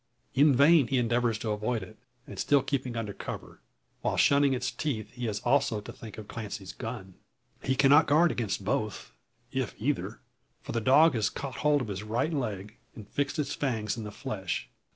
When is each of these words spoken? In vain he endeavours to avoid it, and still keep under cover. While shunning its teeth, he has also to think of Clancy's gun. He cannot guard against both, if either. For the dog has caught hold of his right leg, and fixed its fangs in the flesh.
In 0.33 0.55
vain 0.55 0.87
he 0.87 0.97
endeavours 0.97 1.37
to 1.37 1.51
avoid 1.51 1.83
it, 1.83 1.95
and 2.25 2.39
still 2.39 2.63
keep 2.63 2.87
under 2.97 3.13
cover. 3.13 3.59
While 4.01 4.17
shunning 4.17 4.53
its 4.55 4.71
teeth, 4.71 5.11
he 5.11 5.25
has 5.27 5.41
also 5.41 5.79
to 5.79 5.93
think 5.93 6.17
of 6.17 6.27
Clancy's 6.27 6.73
gun. 6.73 7.13
He 7.61 7.75
cannot 7.75 8.07
guard 8.07 8.31
against 8.31 8.65
both, 8.65 9.13
if 9.51 9.75
either. 9.77 10.19
For 10.63 10.71
the 10.71 10.81
dog 10.81 11.13
has 11.13 11.29
caught 11.29 11.57
hold 11.57 11.81
of 11.81 11.87
his 11.87 12.01
right 12.01 12.33
leg, 12.33 12.77
and 12.95 13.07
fixed 13.09 13.37
its 13.37 13.53
fangs 13.53 13.95
in 13.95 14.03
the 14.03 14.09
flesh. 14.11 14.69